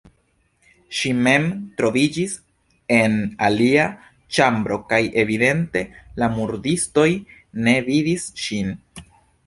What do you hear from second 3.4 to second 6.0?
alia ĉambro kaj evidente